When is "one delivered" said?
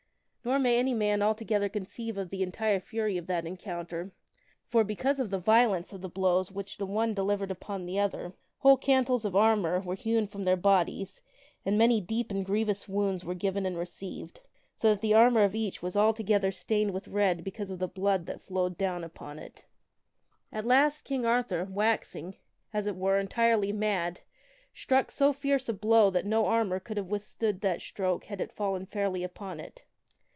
6.87-7.51